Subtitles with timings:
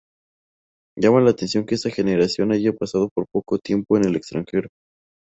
[0.97, 4.69] Llama la atención que esta generación haya pasado poco tiempo en el extranjero.